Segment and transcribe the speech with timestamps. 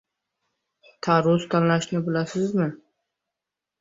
[1.07, 2.71] Tarvuz tanlashni bilasizmi?